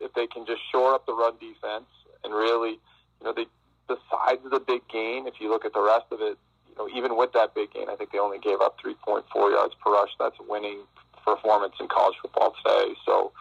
if 0.00 0.12
they 0.14 0.26
can 0.26 0.46
just 0.46 0.60
shore 0.70 0.94
up 0.94 1.06
the 1.06 1.14
run 1.14 1.34
defense 1.40 1.88
and 2.22 2.34
really, 2.34 2.80
you 3.20 3.24
know, 3.24 3.32
they 3.32 3.46
besides 3.86 4.40
the 4.50 4.60
big 4.60 4.82
gain, 4.88 5.26
if 5.26 5.34
you 5.40 5.50
look 5.50 5.64
at 5.64 5.72
the 5.72 5.82
rest 5.82 6.06
of 6.10 6.20
it, 6.20 6.38
you 6.68 6.74
know, 6.78 6.88
even 6.96 7.16
with 7.16 7.32
that 7.32 7.54
big 7.54 7.72
gain, 7.72 7.88
I 7.88 7.96
think 7.96 8.12
they 8.12 8.18
only 8.18 8.38
gave 8.38 8.60
up 8.60 8.76
3.4 8.80 9.22
yards 9.34 9.74
per 9.82 9.92
rush. 9.92 10.10
That's 10.18 10.36
a 10.40 10.50
winning 10.50 10.82
performance 11.24 11.74
in 11.80 11.88
college 11.88 12.16
football 12.20 12.54
today. 12.64 12.94
So 13.06 13.32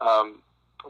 um, 0.00 0.42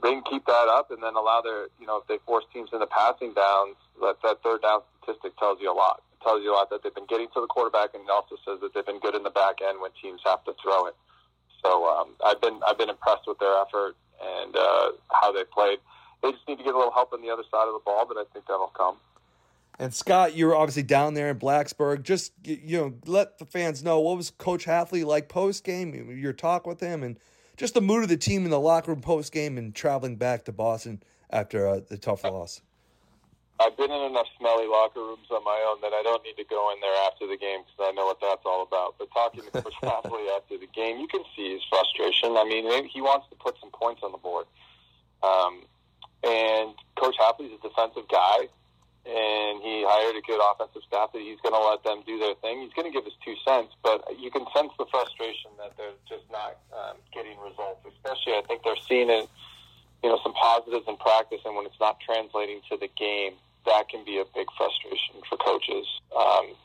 they 0.02 0.10
can 0.10 0.22
keep 0.28 0.46
that 0.46 0.68
up 0.68 0.90
and 0.90 1.02
then 1.02 1.14
allow 1.14 1.40
their, 1.40 1.68
you 1.78 1.86
know, 1.86 1.98
if 1.98 2.06
they 2.08 2.18
force 2.26 2.44
teams 2.52 2.70
into 2.72 2.86
passing 2.86 3.32
downs, 3.34 3.76
that, 4.00 4.16
that 4.22 4.42
third 4.42 4.62
down 4.62 4.80
statistic 5.02 5.36
tells 5.38 5.60
you 5.60 5.70
a 5.70 5.76
lot. 5.76 6.02
It 6.12 6.24
tells 6.24 6.42
you 6.42 6.52
a 6.52 6.56
lot 6.56 6.70
that 6.70 6.82
they've 6.82 6.94
been 6.94 7.06
getting 7.06 7.28
to 7.34 7.40
the 7.40 7.46
quarterback, 7.46 7.94
and 7.94 8.02
it 8.02 8.10
also 8.10 8.36
says 8.44 8.58
that 8.60 8.74
they've 8.74 8.86
been 8.86 9.00
good 9.00 9.14
in 9.14 9.22
the 9.22 9.30
back 9.30 9.60
end 9.62 9.80
when 9.80 9.90
teams 10.00 10.20
have 10.24 10.42
to 10.44 10.52
throw 10.62 10.86
it. 10.86 10.96
So 11.62 11.86
um, 11.88 12.16
I've 12.24 12.40
been 12.42 12.60
I've 12.66 12.76
been 12.76 12.90
impressed 12.90 13.24
with 13.26 13.38
their 13.38 13.56
effort 13.56 13.96
and 14.44 14.56
uh, 14.56 14.92
how 15.10 15.32
they 15.32 15.44
played. 15.44 15.78
They 16.22 16.32
just 16.32 16.46
need 16.48 16.58
to 16.58 16.64
get 16.64 16.74
a 16.74 16.78
little 16.78 16.92
help 16.92 17.12
on 17.12 17.22
the 17.22 17.30
other 17.30 17.42
side 17.50 17.66
of 17.66 17.74
the 17.74 17.82
ball, 17.84 18.06
but 18.06 18.16
I 18.16 18.24
think 18.32 18.46
that'll 18.46 18.68
come. 18.68 18.96
And 19.78 19.92
Scott, 19.92 20.34
you 20.34 20.46
were 20.46 20.54
obviously 20.54 20.84
down 20.84 21.14
there 21.14 21.30
in 21.30 21.38
Blacksburg. 21.38 22.02
Just 22.02 22.32
you 22.44 22.78
know, 22.78 22.94
let 23.06 23.38
the 23.38 23.44
fans 23.44 23.82
know 23.82 23.98
what 24.00 24.16
was 24.16 24.30
Coach 24.30 24.66
Hafley 24.66 25.04
like 25.04 25.28
post 25.28 25.64
game. 25.64 26.16
Your 26.16 26.32
talk 26.32 26.66
with 26.66 26.80
him, 26.80 27.02
and 27.02 27.18
just 27.56 27.74
the 27.74 27.80
mood 27.80 28.04
of 28.04 28.08
the 28.08 28.16
team 28.16 28.44
in 28.44 28.50
the 28.50 28.60
locker 28.60 28.92
room 28.92 29.00
post 29.00 29.32
game, 29.32 29.58
and 29.58 29.74
traveling 29.74 30.16
back 30.16 30.44
to 30.44 30.52
Boston 30.52 31.02
after 31.28 31.66
uh, 31.66 31.80
the 31.88 31.98
tough 31.98 32.22
loss. 32.22 32.60
I've 33.60 33.76
been 33.76 33.90
in 33.90 34.02
enough 34.02 34.26
smelly 34.38 34.66
locker 34.66 35.00
rooms 35.00 35.30
on 35.30 35.44
my 35.44 35.58
own 35.70 35.80
that 35.82 35.94
I 35.94 36.02
don't 36.02 36.22
need 36.24 36.36
to 36.36 36.44
go 36.44 36.72
in 36.74 36.80
there 36.80 36.94
after 37.06 37.26
the 37.26 37.36
game 37.36 37.62
because 37.62 37.90
I 37.90 37.92
know 37.92 38.06
what 38.06 38.18
that's 38.20 38.42
all 38.44 38.62
about. 38.62 38.96
But 38.98 39.08
talking 39.14 39.42
to 39.42 39.50
Coach 39.62 39.78
Hafley 39.82 40.26
after 40.34 40.58
the 40.58 40.66
game, 40.74 40.98
you 40.98 41.06
can 41.06 41.22
see 41.36 41.54
his 41.54 41.62
frustration. 41.70 42.36
I 42.36 42.44
mean, 42.44 42.66
he 42.88 43.00
wants 43.00 43.28
to 43.30 43.36
put 43.36 43.54
some 43.60 43.70
points 43.70 44.02
on 44.02 44.12
the 44.12 44.18
board. 44.18 44.46
Um, 45.22 45.62
and 46.24 46.74
Coach 46.96 47.16
Hafley's 47.20 47.54
a 47.54 47.62
defensive 47.62 48.08
guy 48.10 48.48
and 49.04 49.60
he 49.60 49.84
hired 49.84 50.16
a 50.16 50.24
good 50.24 50.40
offensive 50.40 50.80
staff 50.88 51.12
that 51.12 51.20
he's 51.20 51.36
going 51.44 51.52
to 51.52 51.60
let 51.60 51.84
them 51.84 52.00
do 52.08 52.18
their 52.18 52.34
thing. 52.40 52.64
He's 52.64 52.72
going 52.72 52.88
to 52.88 52.94
give 52.94 53.04
his 53.04 53.12
two 53.20 53.36
cents, 53.44 53.76
but 53.84 54.00
you 54.16 54.30
can 54.30 54.48
sense 54.56 54.72
the 54.78 54.88
frustration 54.88 55.52
that 55.60 55.76
they're 55.76 55.98
just 56.08 56.24
not 56.32 56.56
um, 56.72 56.96
getting 57.12 57.36
results. 57.36 57.84
Especially, 57.84 58.32
I 58.32 58.42
think 58.48 58.64
they're 58.64 58.80
seeing 58.88 59.12
it, 59.12 59.28
you 60.02 60.08
know, 60.08 60.18
some 60.24 60.32
positives 60.32 60.88
in 60.88 60.96
practice, 60.96 61.44
and 61.44 61.52
when 61.54 61.66
it's 61.66 61.78
not 61.80 62.00
translating 62.00 62.64
to 62.72 62.80
the 62.80 62.88
game, 62.96 63.36
that 63.66 63.88
can 63.88 64.04
be 64.04 64.18
a 64.18 64.24
big 64.34 64.46
frustration 64.56 65.20
for 65.28 65.36
coaches 65.38 65.86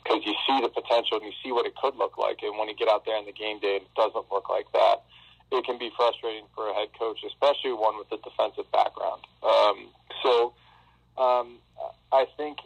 because 0.03 0.22
um, 0.22 0.27
you 0.27 0.36
see 0.48 0.58
the 0.62 0.70
potential 0.70 1.18
and 1.18 1.25
you 1.25 1.36
see 1.44 1.51
what 1.51 1.65
it 1.65 1.75
could 1.75 1.96
look 1.96 2.18
like, 2.18 2.39
and 2.44 2.58
when 2.58 2.68
you 2.68 2.75
get 2.75 2.89
out 2.89 3.06
there 3.06 3.18
in 3.18 3.25
the 3.25 3.34
game 3.36 3.60
day, 3.60 3.77
it 3.77 3.88
doesn't 3.96 4.25
look 4.32 4.50
like 4.50 4.72
that. 4.74 5.03
It 5.51 5.65
can 5.65 5.79
be 5.79 5.89
frustrating 5.98 6.46
for 6.53 6.70
a 6.70 6.74
head 6.74 6.89
coach, 6.98 7.20
especially 7.25 7.74
one 7.74 7.98
with 7.98 8.12
a 8.12 8.22
defensive 8.22 8.70
background. 8.72 9.22
Um, 9.44 9.89
so. 10.24 10.53
Um, 11.18 11.60
I 12.12 12.25
think 12.38 12.60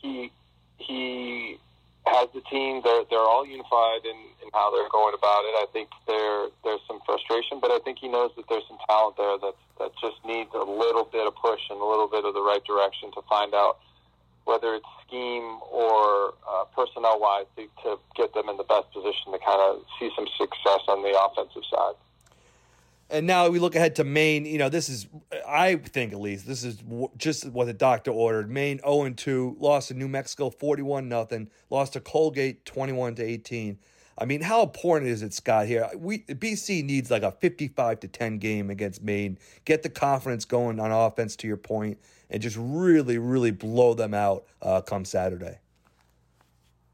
he 0.00 0.30
he 0.78 1.58
has 2.16 2.32
the 2.32 2.40
team. 2.48 2.80
They're 2.80 3.04
they're 3.12 3.28
all 3.28 3.44
unified 3.44 4.08
in, 4.08 4.16
in 4.40 4.48
how 4.56 4.72
they're 4.72 4.88
going 4.88 5.12
about 5.12 5.44
it. 5.44 5.54
I 5.60 5.66
think 5.72 5.92
there 6.08 6.48
there's 6.64 6.80
some 6.88 7.00
frustration, 7.04 7.60
but 7.60 7.70
I 7.70 7.78
think 7.84 8.00
he 8.00 8.08
knows 8.08 8.32
that 8.36 8.48
there's 8.48 8.64
some 8.68 8.80
talent 8.88 9.16
there 9.20 9.36
that 9.36 9.56
that 9.78 9.92
just 10.00 10.16
needs 10.24 10.50
a 10.56 10.64
little 10.64 11.04
bit 11.04 11.28
of 11.28 11.36
push 11.36 11.60
and 11.68 11.78
a 11.78 11.84
little 11.84 12.08
bit 12.08 12.24
of 12.24 12.32
the 12.32 12.40
right 12.40 12.64
direction 12.64 13.12
to 13.12 13.22
find 13.28 13.52
out 13.52 13.78
whether 14.48 14.74
it's 14.74 14.86
scheme 15.06 15.58
or 15.70 16.32
uh, 16.48 16.64
personnel 16.74 17.20
wise 17.20 17.46
to, 17.56 17.66
to 17.82 17.98
get 18.14 18.32
them 18.32 18.48
in 18.48 18.56
the 18.56 18.64
best 18.64 18.90
position 18.94 19.34
to 19.34 19.38
kind 19.42 19.60
of 19.60 19.82
see 19.98 20.08
some 20.14 20.26
success 20.38 20.80
on 20.88 21.02
the 21.02 21.12
offensive 21.12 21.66
side. 21.68 21.98
And 23.08 23.26
now 23.26 23.48
we 23.48 23.58
look 23.58 23.76
ahead 23.76 23.96
to 23.96 24.04
Maine. 24.04 24.44
You 24.46 24.58
know, 24.58 24.68
this 24.68 24.88
is, 24.88 25.06
I 25.46 25.76
think 25.76 26.12
at 26.12 26.20
least, 26.20 26.46
this 26.46 26.64
is 26.64 26.78
just 27.16 27.48
what 27.50 27.66
the 27.66 27.72
doctor 27.72 28.10
ordered. 28.10 28.50
Maine 28.50 28.80
0 28.80 29.10
2, 29.10 29.56
lost 29.60 29.88
to 29.88 29.94
New 29.94 30.08
Mexico 30.08 30.50
41 30.50 31.08
nothing, 31.08 31.48
lost 31.70 31.92
to 31.92 32.00
Colgate 32.00 32.64
21 32.64 33.14
to 33.16 33.22
18. 33.22 33.78
I 34.18 34.24
mean, 34.24 34.40
how 34.40 34.62
important 34.62 35.10
is 35.10 35.22
it, 35.22 35.34
Scott? 35.34 35.66
Here, 35.66 35.88
we 35.94 36.20
BC 36.20 36.82
needs 36.82 37.10
like 37.10 37.22
a 37.22 37.32
55 37.32 38.00
to 38.00 38.08
10 38.08 38.38
game 38.38 38.70
against 38.70 39.02
Maine. 39.02 39.38
Get 39.64 39.82
the 39.82 39.90
confidence 39.90 40.44
going 40.44 40.80
on 40.80 40.90
offense, 40.90 41.36
to 41.36 41.46
your 41.46 41.58
point, 41.58 41.98
and 42.30 42.42
just 42.42 42.56
really, 42.58 43.18
really 43.18 43.50
blow 43.50 43.92
them 43.92 44.14
out 44.14 44.44
uh, 44.62 44.80
come 44.80 45.04
Saturday. 45.04 45.58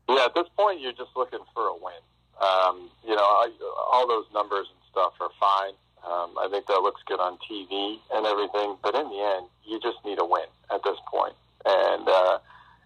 Yeah, 0.08 0.24
at 0.24 0.34
this 0.34 0.48
point, 0.56 0.80
you're 0.80 0.92
just 0.92 1.10
looking 1.16 1.38
for 1.54 1.68
a 1.68 1.74
win. 1.74 1.94
Um, 2.40 2.90
you 3.06 3.14
know, 3.14 3.22
I, 3.22 3.50
all 3.92 4.08
those 4.08 4.26
numbers 4.34 4.66
and 4.68 4.80
stuff 4.90 5.12
are 5.20 5.30
fine. 5.38 5.74
Um, 6.06 6.34
I 6.38 6.48
think 6.50 6.66
that 6.66 6.80
looks 6.82 7.00
good 7.06 7.20
on 7.20 7.38
TV 7.48 7.98
and 8.12 8.26
everything, 8.26 8.76
but 8.82 8.94
in 8.94 9.08
the 9.08 9.22
end, 9.38 9.46
you 9.64 9.78
just 9.80 9.98
need 10.04 10.18
a 10.18 10.24
win 10.24 10.50
at 10.72 10.82
this 10.82 10.98
point. 11.06 11.34
And 11.64 12.08
uh, 12.08 12.38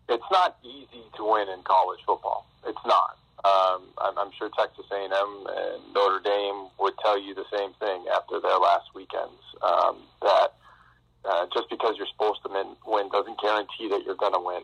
it's 0.09 0.31
not 0.31 0.59
easy 0.63 1.03
to 1.17 1.25
win 1.25 1.49
in 1.49 1.63
college 1.63 2.01
football. 2.05 2.47
It's 2.67 2.85
not. 2.85 3.17
Um, 3.45 3.83
I'm, 3.99 4.19
I'm 4.19 4.33
sure 4.37 4.51
Texas 4.59 4.87
A&M 4.91 5.11
and 5.11 5.81
Notre 5.95 6.21
Dame 6.21 6.69
would 6.81 6.99
tell 6.99 7.19
you 7.19 7.35
the 7.35 7.45
same 7.53 7.73
thing 7.79 8.05
after 8.13 8.41
their 8.41 8.59
last 8.59 8.93
weekends. 8.95 9.41
Um, 9.63 10.03
that 10.21 10.53
uh, 11.25 11.47
just 11.55 11.71
because 11.71 11.95
you're 11.97 12.11
supposed 12.11 12.43
to 12.43 12.51
win, 12.87 13.09
doesn't 13.11 13.41
guarantee 13.41 13.89
that 13.89 14.05
you're 14.05 14.17
going 14.17 14.35
to 14.35 14.41
win. 14.41 14.63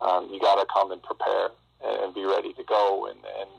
Um, 0.00 0.30
you 0.32 0.40
got 0.40 0.56
to 0.56 0.66
come 0.72 0.90
and 0.92 1.02
prepare 1.02 1.50
and, 1.84 2.04
and 2.04 2.14
be 2.14 2.24
ready 2.24 2.52
to 2.54 2.64
go, 2.64 3.06
and, 3.06 3.18
and 3.38 3.50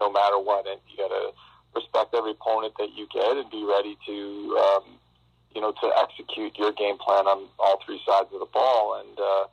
no 0.00 0.12
matter 0.12 0.38
what, 0.38 0.66
and 0.66 0.80
you 0.90 0.96
got 0.96 1.08
to 1.08 1.32
respect 1.74 2.14
every 2.14 2.32
opponent 2.32 2.74
that 2.78 2.94
you 2.96 3.06
get 3.12 3.36
and 3.36 3.50
be 3.50 3.64
ready 3.64 3.96
to, 4.06 4.16
um, 4.58 4.84
you 5.54 5.60
know, 5.60 5.72
to 5.72 5.86
execute 5.98 6.56
your 6.58 6.72
game 6.72 6.98
plan 6.98 7.26
on 7.26 7.48
all 7.58 7.80
three 7.84 8.00
sides 8.06 8.28
of 8.32 8.40
the 8.40 8.50
ball. 8.52 9.00
And 9.00 9.18
uh, 9.18 9.44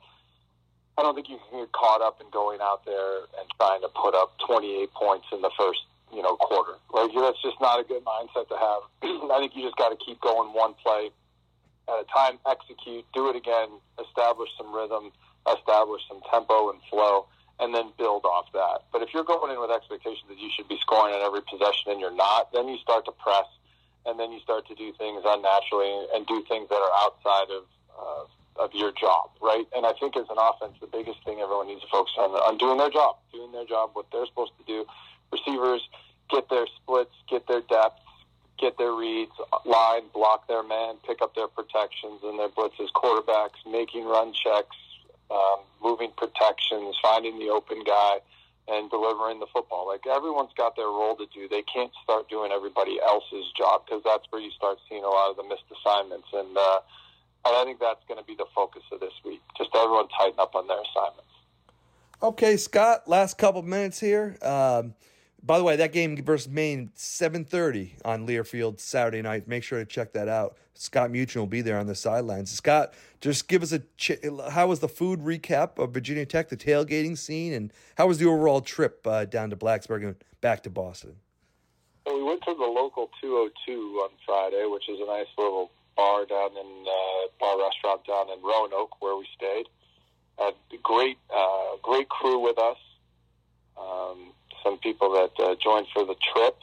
I 0.98 1.02
don't 1.02 1.14
think 1.14 1.28
you 1.28 1.38
can 1.50 1.60
get 1.60 1.72
caught 1.72 2.02
up 2.02 2.20
in 2.20 2.30
going 2.30 2.60
out 2.60 2.84
there 2.84 3.28
and 3.38 3.46
trying 3.60 3.80
to 3.82 3.88
put 3.88 4.14
up 4.14 4.36
28 4.46 4.92
points 4.92 5.26
in 5.32 5.42
the 5.42 5.50
first, 5.58 5.80
you 6.12 6.22
know, 6.22 6.36
quarter. 6.36 6.78
Like 6.92 7.10
that's 7.14 7.40
just 7.42 7.60
not 7.60 7.80
a 7.80 7.84
good 7.84 8.04
mindset 8.04 8.48
to 8.48 8.56
have. 8.56 8.82
I 9.30 9.38
think 9.38 9.52
you 9.54 9.62
just 9.62 9.76
got 9.76 9.90
to 9.90 9.98
keep 10.04 10.20
going 10.20 10.54
one 10.54 10.74
play 10.82 11.10
at 11.88 12.02
a 12.02 12.06
time, 12.12 12.38
execute, 12.50 13.04
do 13.14 13.30
it 13.30 13.36
again, 13.36 13.68
establish 14.02 14.50
some 14.58 14.74
rhythm, 14.74 15.12
establish 15.46 16.02
some 16.08 16.20
tempo 16.30 16.70
and 16.70 16.80
flow 16.90 17.26
and 17.58 17.74
then 17.74 17.92
build 17.96 18.24
off 18.24 18.46
that. 18.52 18.84
But 18.92 19.02
if 19.02 19.14
you're 19.14 19.24
going 19.24 19.52
in 19.52 19.60
with 19.60 19.70
expectations 19.70 20.28
that 20.28 20.38
you 20.38 20.50
should 20.54 20.68
be 20.68 20.78
scoring 20.80 21.14
on 21.14 21.22
every 21.22 21.40
possession 21.42 21.92
and 21.92 22.00
you're 22.00 22.14
not, 22.14 22.52
then 22.52 22.68
you 22.68 22.76
start 22.78 23.04
to 23.06 23.12
press, 23.12 23.46
and 24.04 24.20
then 24.20 24.32
you 24.32 24.40
start 24.40 24.68
to 24.68 24.74
do 24.74 24.92
things 24.98 25.22
unnaturally 25.24 26.06
and 26.14 26.26
do 26.26 26.44
things 26.48 26.68
that 26.68 26.76
are 26.76 26.94
outside 27.00 27.50
of 27.50 27.64
uh, 27.96 28.24
of 28.58 28.72
your 28.72 28.92
job, 28.92 29.30
right? 29.42 29.66
And 29.76 29.84
I 29.84 29.92
think 30.00 30.16
as 30.16 30.24
an 30.30 30.36
offense, 30.38 30.76
the 30.80 30.86
biggest 30.86 31.22
thing 31.24 31.40
everyone 31.40 31.66
needs 31.68 31.82
to 31.82 31.88
focus 31.88 32.12
on 32.18 32.30
on 32.30 32.56
doing 32.56 32.78
their 32.78 32.90
job, 32.90 33.16
doing 33.32 33.52
their 33.52 33.66
job, 33.66 33.90
what 33.92 34.06
they're 34.12 34.26
supposed 34.26 34.52
to 34.58 34.64
do. 34.64 34.86
Receivers 35.32 35.82
get 36.30 36.48
their 36.48 36.66
splits, 36.76 37.12
get 37.28 37.46
their 37.48 37.60
depth, 37.62 38.00
get 38.58 38.78
their 38.78 38.92
reads, 38.92 39.32
line, 39.64 40.02
block 40.14 40.46
their 40.48 40.62
man, 40.62 40.96
pick 41.06 41.20
up 41.20 41.34
their 41.34 41.48
protections 41.48 42.20
and 42.22 42.38
their 42.38 42.48
blitzes. 42.48 42.88
Quarterbacks 42.94 43.60
making 43.70 44.04
run 44.04 44.32
checks, 44.32 44.76
um, 45.30 45.60
moving 45.82 46.10
protections, 46.16 46.96
finding 47.02 47.38
the 47.38 47.48
open 47.50 47.82
guy, 47.84 48.18
and 48.68 48.90
delivering 48.90 49.38
the 49.40 49.46
football. 49.52 49.86
Like 49.86 50.06
everyone's 50.06 50.50
got 50.56 50.76
their 50.76 50.86
role 50.86 51.16
to 51.16 51.26
do. 51.32 51.48
They 51.48 51.62
can't 51.62 51.92
start 52.02 52.28
doing 52.28 52.50
everybody 52.52 52.98
else's 53.00 53.46
job 53.56 53.82
because 53.86 54.02
that's 54.04 54.24
where 54.30 54.40
you 54.40 54.50
start 54.50 54.78
seeing 54.88 55.04
a 55.04 55.08
lot 55.08 55.30
of 55.30 55.36
the 55.36 55.44
missed 55.44 55.70
assignments. 55.70 56.28
And, 56.32 56.56
uh, 56.56 56.80
and 57.46 57.56
I 57.56 57.64
think 57.64 57.78
that's 57.78 58.02
going 58.08 58.18
to 58.18 58.26
be 58.26 58.34
the 58.34 58.46
focus 58.54 58.82
of 58.90 59.00
this 59.00 59.14
week. 59.24 59.40
Just 59.56 59.70
everyone 59.74 60.08
tighten 60.08 60.40
up 60.40 60.54
on 60.54 60.66
their 60.66 60.80
assignments. 60.82 61.30
Okay, 62.22 62.56
Scott. 62.56 63.06
Last 63.06 63.38
couple 63.38 63.62
minutes 63.62 64.00
here. 64.00 64.36
Um, 64.42 64.94
by 65.46 65.58
the 65.58 65.64
way, 65.64 65.76
that 65.76 65.92
game 65.92 66.16
versus 66.24 66.50
Maine, 66.50 66.90
7.30 66.96 67.92
on 68.04 68.26
Learfield 68.26 68.80
Saturday 68.80 69.22
night. 69.22 69.46
Make 69.46 69.62
sure 69.62 69.78
to 69.78 69.84
check 69.84 70.12
that 70.14 70.28
out. 70.28 70.56
Scott 70.74 71.10
Mutryn 71.10 71.36
will 71.36 71.46
be 71.46 71.62
there 71.62 71.78
on 71.78 71.86
the 71.86 71.94
sidelines. 71.94 72.50
Scott, 72.50 72.94
just 73.20 73.46
give 73.46 73.62
us 73.62 73.72
a 73.72 73.78
ch- 73.96 74.18
how 74.50 74.66
was 74.66 74.80
the 74.80 74.88
food 74.88 75.20
recap 75.20 75.78
of 75.78 75.94
Virginia 75.94 76.26
Tech, 76.26 76.48
the 76.48 76.56
tailgating 76.56 77.16
scene, 77.16 77.52
and 77.52 77.72
how 77.96 78.08
was 78.08 78.18
the 78.18 78.26
overall 78.26 78.60
trip 78.60 79.06
uh, 79.06 79.24
down 79.24 79.50
to 79.50 79.56
Blacksburg 79.56 80.04
and 80.04 80.16
back 80.40 80.62
to 80.64 80.70
Boston? 80.70 81.16
We 82.06 82.22
went 82.22 82.42
to 82.42 82.54
the 82.54 82.66
local 82.66 83.10
202 83.20 83.72
on 83.72 84.10
Friday, 84.26 84.66
which 84.66 84.88
is 84.88 84.98
a 85.00 85.06
nice 85.06 85.26
little 85.38 85.70
bar 85.96 86.26
down 86.26 86.50
in 86.52 86.84
uh, 86.86 87.28
bar 87.40 87.56
restaurant 87.62 88.04
down 88.06 88.30
in 88.30 88.42
Roanoke 88.42 89.00
where 89.00 89.16
we 89.16 89.26
stayed. 89.36 89.66
Had 90.38 90.54
great 90.82 91.18
uh, 91.34 91.76
great 91.82 92.08
crew 92.08 92.40
with 92.40 92.58
us. 92.58 92.76
Um, 93.78 94.32
some 94.66 94.78
people 94.78 95.12
that 95.14 95.30
uh, 95.42 95.54
joined 95.62 95.86
for 95.94 96.04
the 96.04 96.16
trip 96.34 96.58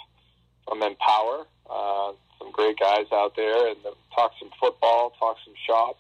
from 0.68 0.84
Empower, 0.84 1.48
uh, 1.70 2.12
some 2.38 2.52
great 2.52 2.78
guys 2.78 3.06
out 3.14 3.36
there, 3.36 3.70
and 3.70 3.78
talked 4.14 4.36
some 4.40 4.50
football, 4.60 5.14
talked 5.20 5.40
some 5.46 5.56
shop. 5.66 5.96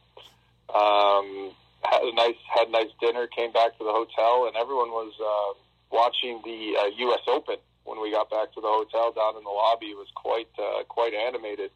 Um, 0.67 1.51
had 1.83 2.03
a 2.03 2.13
nice 2.13 2.35
had 2.53 2.67
a 2.67 2.71
nice 2.71 2.91
dinner. 2.99 3.27
Came 3.27 3.51
back 3.51 3.77
to 3.77 3.83
the 3.83 3.91
hotel, 3.91 4.47
and 4.47 4.55
everyone 4.57 4.91
was 4.91 5.13
uh, 5.15 5.57
watching 5.91 6.41
the 6.43 6.75
uh, 6.79 6.91
U.S. 7.07 7.23
Open 7.27 7.57
when 7.85 8.01
we 8.01 8.11
got 8.11 8.29
back 8.29 8.53
to 8.53 8.61
the 8.61 8.67
hotel 8.67 9.11
down 9.13 9.37
in 9.37 9.43
the 9.43 9.49
lobby. 9.49 9.87
It 9.87 9.97
was 9.97 10.11
quite 10.15 10.51
uh, 10.59 10.83
quite 10.83 11.13
animated. 11.13 11.71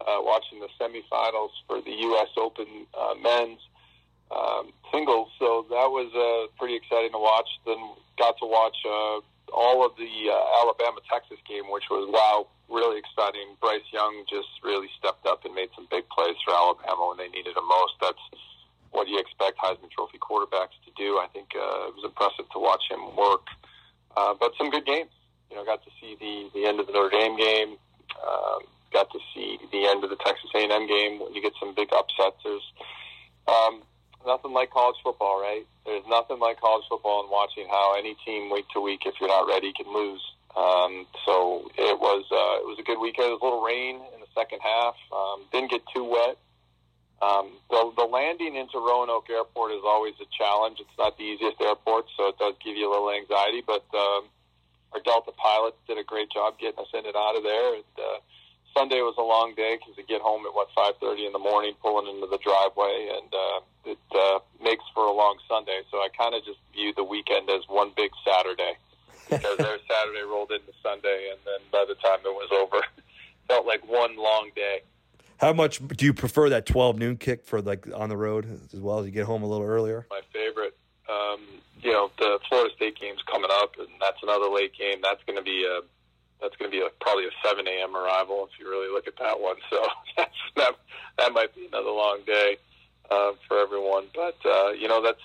Uh, 0.00 0.16
watching 0.20 0.60
the 0.60 0.68
semifinals 0.80 1.50
for 1.66 1.82
the 1.82 1.90
U.S. 1.90 2.28
Open 2.38 2.86
uh, 2.98 3.14
men's 3.22 3.60
um, 4.30 4.72
singles, 4.90 5.28
so 5.38 5.66
that 5.68 5.90
was 5.92 6.08
uh, 6.16 6.48
pretty 6.58 6.74
exciting 6.74 7.12
to 7.12 7.18
watch. 7.18 7.48
Then 7.66 7.76
got 8.16 8.38
to 8.38 8.46
watch 8.46 8.76
uh, 8.88 9.20
all 9.52 9.84
of 9.84 9.96
the 9.96 10.30
uh, 10.30 10.60
Alabama 10.62 11.00
Texas 11.10 11.38
game, 11.46 11.70
which 11.70 11.90
was 11.90 12.08
wow, 12.10 12.46
really 12.68 12.98
exciting. 12.98 13.56
Bryce 13.60 13.86
Young 13.92 14.24
just 14.28 14.48
really 14.62 14.88
stepped 14.98 15.26
up 15.26 15.44
and 15.44 15.54
made 15.54 15.70
some 15.74 15.86
big 15.90 16.08
plays 16.08 16.36
for 16.44 16.54
Alabama 16.54 17.12
when 17.12 17.18
they 17.18 17.28
needed 17.28 17.56
him 17.56 17.66
most. 17.66 17.94
That's 18.00 18.24
what 18.90 19.08
you 19.08 19.18
expect 19.18 19.58
Heisman 19.58 19.90
Trophy 19.90 20.18
quarterbacks 20.18 20.78
to 20.86 20.90
do. 20.96 21.18
I 21.18 21.26
think 21.32 21.54
uh, 21.54 21.90
it 21.90 21.94
was 21.94 22.04
impressive 22.04 22.50
to 22.52 22.58
watch 22.58 22.82
him 22.90 23.14
work. 23.16 23.46
Uh, 24.16 24.34
but 24.38 24.52
some 24.58 24.70
good 24.70 24.86
games. 24.86 25.10
You 25.50 25.56
know, 25.56 25.64
got 25.64 25.82
to 25.84 25.90
see 26.00 26.16
the 26.18 26.50
the 26.54 26.66
end 26.66 26.78
of 26.78 26.86
the 26.86 26.92
Notre 26.92 27.10
Dame 27.10 27.36
game. 27.36 27.76
Um, 28.18 28.62
got 28.92 29.10
to 29.12 29.18
see 29.34 29.58
the 29.70 29.86
end 29.86 30.02
of 30.04 30.10
the 30.10 30.16
Texas 30.16 30.50
A&M 30.54 30.86
game. 30.86 31.20
When 31.20 31.34
you 31.34 31.42
get 31.42 31.52
some 31.58 31.74
big 31.74 31.88
upsets, 31.92 32.36
there's 32.44 32.66
um, 33.46 33.82
nothing 34.26 34.52
like 34.52 34.70
college 34.70 34.96
football, 35.02 35.40
right? 35.40 35.66
There's 35.84 36.06
nothing 36.08 36.38
like 36.38 36.60
college 36.60 36.84
football 36.88 37.22
and 37.22 37.30
watching 37.30 37.66
how 37.68 37.96
any 37.98 38.16
team 38.24 38.50
week 38.50 38.66
to 38.74 38.80
week, 38.80 39.02
if 39.06 39.14
you're 39.20 39.28
not 39.28 39.46
ready, 39.46 39.72
can 39.72 39.92
lose. 39.92 40.22
Um, 40.56 41.06
so 41.24 41.70
it 41.78 41.98
was 41.98 42.24
uh, 42.30 42.58
it 42.58 42.66
was 42.66 42.78
a 42.78 42.82
good 42.82 42.98
weekend. 42.98 43.26
There 43.26 43.38
was 43.38 43.42
a 43.42 43.44
little 43.44 43.62
rain 43.62 43.96
in 44.14 44.20
the 44.20 44.30
second 44.34 44.60
half. 44.60 44.96
Um, 45.12 45.42
didn't 45.52 45.70
get 45.70 45.82
too 45.94 46.04
wet. 46.04 46.36
Um, 47.22 47.52
the, 47.68 47.92
the 47.96 48.04
landing 48.04 48.56
into 48.56 48.78
Roanoke 48.78 49.28
Airport 49.28 49.72
is 49.72 49.84
always 49.84 50.14
a 50.20 50.28
challenge. 50.32 50.80
It's 50.80 50.98
not 50.98 51.18
the 51.18 51.24
easiest 51.24 51.60
airport, 51.60 52.06
so 52.16 52.28
it 52.28 52.38
does 52.38 52.54
give 52.64 52.76
you 52.76 52.88
a 52.88 52.90
little 52.90 53.12
anxiety. 53.12 53.62
But 53.64 53.84
um, 53.94 54.24
our 54.92 55.00
Delta 55.04 55.30
pilots 55.36 55.76
did 55.86 55.98
a 55.98 56.04
great 56.04 56.30
job 56.30 56.58
getting 56.58 56.80
us 56.80 56.90
in 56.94 57.04
and 57.04 57.14
out 57.14 57.36
of 57.36 57.44
there. 57.44 57.74
And 57.74 57.94
uh, 57.98 58.18
Sunday 58.74 59.00
was 59.00 59.14
a 59.18 59.22
long 59.22 59.54
day 59.54 59.78
because 59.78 59.96
you 59.96 60.04
get 60.04 60.20
home 60.20 60.46
at 60.46 60.54
what 60.54 60.68
5:30 60.76 61.26
in 61.26 61.32
the 61.32 61.38
morning, 61.38 61.74
pulling 61.82 62.06
into 62.12 62.26
the 62.26 62.38
driveway, 62.38 63.10
and 63.16 63.30
uh, 63.34 63.60
it 63.84 64.04
uh, 64.14 64.38
makes 64.62 64.84
for 64.94 65.06
a 65.06 65.12
long 65.12 65.38
Sunday. 65.48 65.82
So 65.90 65.98
I 65.98 66.08
kind 66.16 66.34
of 66.34 66.44
just 66.44 66.58
view 66.72 66.92
the 66.94 67.04
weekend 67.04 67.50
as 67.50 67.62
one 67.68 67.92
big 67.96 68.10
Saturday 68.24 68.76
because 69.28 69.58
their 69.58 69.78
Saturday 69.90 70.22
rolled 70.22 70.52
into 70.52 70.72
Sunday, 70.82 71.30
and 71.30 71.38
then 71.44 71.60
by 71.72 71.84
the 71.86 71.94
time 71.96 72.20
it 72.24 72.34
was 72.34 72.50
over, 72.52 72.84
felt 73.48 73.66
like 73.66 73.86
one 73.88 74.16
long 74.16 74.50
day. 74.54 74.82
How 75.38 75.52
much 75.54 75.80
do 75.86 76.04
you 76.04 76.12
prefer 76.12 76.50
that 76.50 76.66
12 76.66 76.98
noon 76.98 77.16
kick 77.16 77.44
for 77.44 77.62
like 77.62 77.88
on 77.94 78.10
the 78.10 78.16
road 78.16 78.60
as 78.74 78.80
well 78.80 78.98
as 78.98 79.06
you 79.06 79.12
get 79.12 79.24
home 79.24 79.42
a 79.42 79.46
little 79.46 79.66
earlier? 79.66 80.06
My 80.10 80.20
favorite. 80.32 80.76
Um, 81.08 81.40
you 81.82 81.90
know, 81.90 82.10
the 82.18 82.38
Florida 82.48 82.72
State 82.76 83.00
game's 83.00 83.22
coming 83.22 83.50
up, 83.50 83.72
and 83.78 83.88
that's 84.00 84.22
another 84.22 84.48
late 84.50 84.72
game. 84.76 85.00
That's 85.02 85.22
going 85.24 85.38
to 85.38 85.42
be 85.42 85.64
a 85.64 85.80
that's 86.40 86.56
going 86.56 86.70
to 86.70 86.76
be 86.76 86.82
a, 86.82 86.88
probably 87.00 87.26
a 87.26 87.34
7 87.46 87.66
a.m. 87.66 87.96
arrival 87.96 88.48
if 88.50 88.58
you 88.58 88.68
really 88.68 88.92
look 88.92 89.06
at 89.06 89.16
that 89.18 89.40
one. 89.40 89.56
So 89.70 89.82
that's, 90.16 90.40
that 90.56 90.76
that 91.18 91.32
might 91.32 91.54
be 91.54 91.66
another 91.66 91.90
long 91.90 92.20
day 92.26 92.56
uh, 93.10 93.32
for 93.46 93.58
everyone. 93.58 94.06
But 94.14 94.36
uh, 94.44 94.70
you 94.70 94.88
know 94.88 95.02
that's 95.02 95.22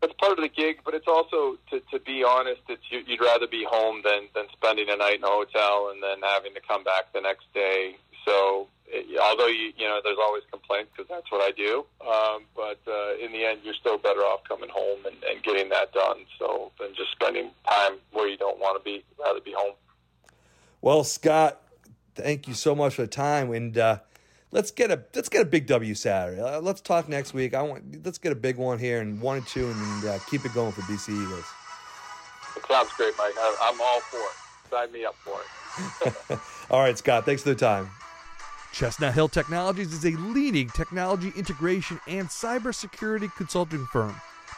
that's 0.00 0.14
part 0.14 0.38
of 0.38 0.42
the 0.42 0.48
gig. 0.48 0.80
But 0.84 0.94
it's 0.94 1.08
also 1.08 1.58
to, 1.70 1.80
to 1.92 2.00
be 2.00 2.24
honest, 2.24 2.62
it's 2.68 2.82
you, 2.90 3.02
you'd 3.06 3.20
rather 3.20 3.46
be 3.46 3.64
home 3.68 4.02
than 4.04 4.28
than 4.34 4.46
spending 4.52 4.88
a 4.88 4.96
night 4.96 5.18
in 5.18 5.24
a 5.24 5.28
hotel 5.28 5.90
and 5.92 6.02
then 6.02 6.18
having 6.22 6.54
to 6.54 6.60
come 6.60 6.84
back 6.84 7.12
the 7.12 7.20
next 7.20 7.52
day. 7.54 7.96
So 8.24 8.68
it, 8.86 9.18
although 9.20 9.46
you 9.46 9.72
you 9.76 9.86
know 9.86 10.00
there's 10.02 10.18
always 10.20 10.42
complaints 10.50 10.90
because 10.96 11.08
that's 11.08 11.30
what 11.30 11.42
I 11.42 11.50
do. 11.50 11.84
Um, 12.06 12.44
but 12.54 12.80
uh, 12.86 13.16
in 13.22 13.32
the 13.32 13.44
end, 13.44 13.60
you're 13.64 13.74
still 13.74 13.98
better 13.98 14.20
off 14.20 14.44
coming 14.48 14.70
home 14.70 15.04
and, 15.06 15.16
and 15.24 15.42
getting 15.42 15.68
that 15.70 15.92
done. 15.92 16.24
So 16.38 16.72
than 16.78 16.94
just 16.94 17.12
spending 17.12 17.50
time 17.68 17.98
where 18.12 18.28
you 18.28 18.36
don't 18.36 18.58
want 18.58 18.78
to 18.78 18.84
be, 18.84 19.04
rather 19.18 19.40
be 19.40 19.52
home. 19.56 19.74
Well, 20.80 21.04
Scott, 21.04 21.60
thank 22.14 22.48
you 22.48 22.54
so 22.54 22.74
much 22.74 22.94
for 22.94 23.02
the 23.02 23.08
time, 23.08 23.52
and 23.52 23.76
uh, 23.76 23.98
let's 24.50 24.70
get 24.70 24.90
a 24.90 25.02
let's 25.14 25.28
get 25.28 25.42
a 25.42 25.44
big 25.44 25.66
W 25.66 25.94
Saturday. 25.94 26.40
Uh, 26.40 26.60
let's 26.60 26.80
talk 26.80 27.08
next 27.08 27.34
week. 27.34 27.54
I 27.54 27.62
want 27.62 28.04
let's 28.04 28.18
get 28.18 28.32
a 28.32 28.36
big 28.36 28.56
one 28.56 28.78
here 28.78 29.00
and 29.00 29.20
one 29.20 29.38
and 29.38 29.46
two, 29.46 29.68
and 29.68 30.04
uh, 30.04 30.18
keep 30.30 30.44
it 30.44 30.54
going 30.54 30.72
for 30.72 30.82
BC 30.82 31.10
Eagles. 31.10 31.44
It 32.56 32.64
sounds 32.68 32.90
great, 32.96 33.14
Mike. 33.18 33.34
I, 33.38 33.72
am 33.72 33.80
all 33.80 34.00
for 34.00 34.16
it. 34.16 34.70
Sign 34.70 34.92
me 34.92 35.04
up 35.04 35.14
for 35.16 35.40
it. 35.40 36.38
all 36.70 36.80
right, 36.80 36.96
Scott. 36.96 37.26
Thanks 37.26 37.42
for 37.42 37.50
the 37.50 37.54
time. 37.54 37.90
Chestnut 38.72 39.14
Hill 39.14 39.28
Technologies 39.28 39.92
is 39.92 40.04
a 40.04 40.10
leading 40.18 40.68
technology 40.70 41.32
integration 41.36 42.00
and 42.06 42.28
cybersecurity 42.28 43.34
consulting 43.34 43.86
firm 43.86 44.14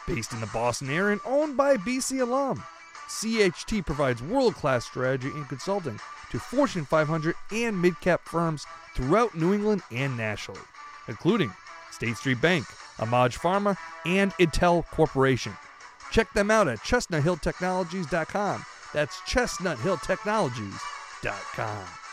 based 0.07 0.33
in 0.33 0.41
the 0.41 0.47
Boston 0.47 0.89
area 0.89 1.13
and 1.13 1.21
owned 1.25 1.55
by 1.55 1.77
BC 1.77 2.21
alum. 2.21 2.61
CHT 3.09 3.85
provides 3.85 4.23
world 4.23 4.55
class 4.55 4.85
strategy 4.85 5.29
and 5.29 5.47
consulting 5.49 5.99
to 6.31 6.39
Fortune 6.39 6.85
500 6.85 7.35
and 7.51 7.81
mid 7.81 7.99
cap 8.01 8.21
firms 8.23 8.65
throughout 8.95 9.35
New 9.35 9.53
England 9.53 9.81
and 9.91 10.15
nationally, 10.15 10.61
including 11.07 11.51
State 11.91 12.17
Street 12.17 12.41
Bank, 12.41 12.65
Amag 12.97 13.37
Pharma, 13.37 13.77
and 14.05 14.31
Intel 14.33 14.85
Corporation. 14.91 15.53
Check 16.11 16.31
them 16.33 16.51
out 16.51 16.67
at 16.67 16.79
chestnuthilltechnologies.com. 16.79 18.65
That's 18.93 19.21
chestnuthilltechnologies.com. 19.21 22.08